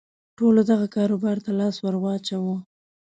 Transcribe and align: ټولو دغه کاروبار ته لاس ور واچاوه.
ټولو 0.37 0.61
دغه 0.71 0.85
کاروبار 0.95 1.37
ته 1.45 1.51
لاس 1.59 1.75
ور 1.81 1.95
واچاوه. 2.03 2.55